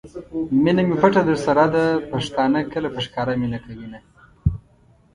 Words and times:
مینه 0.63 0.81
می 0.87 0.95
پټه 1.01 1.21
درسره 1.29 1.65
ده؛ 1.73 1.85
پښتانه 2.11 2.59
کله 2.73 2.87
په 2.95 2.99
ښکاره 3.05 3.33
مینه 3.41 3.59
کوینه 3.65 3.99